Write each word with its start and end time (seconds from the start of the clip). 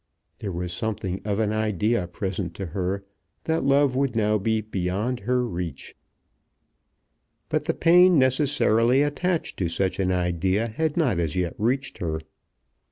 There 0.39 0.51
was 0.51 0.73
something 0.73 1.21
of 1.23 1.37
an 1.37 1.51
idea 1.53 2.07
present 2.07 2.55
to 2.55 2.65
her 2.65 3.05
that 3.43 3.63
love 3.63 3.95
would 3.95 4.15
now 4.15 4.39
be 4.39 4.59
beyond 4.59 5.19
her 5.19 5.45
reach. 5.47 5.95
But 7.49 7.65
the 7.65 7.75
pain 7.75 8.17
necessarily 8.17 9.03
attached 9.03 9.57
to 9.57 9.69
such 9.69 9.99
an 9.99 10.11
idea 10.11 10.65
had 10.69 10.97
not 10.97 11.19
as 11.19 11.35
yet 11.35 11.53
reached 11.59 11.99
her. 11.99 12.19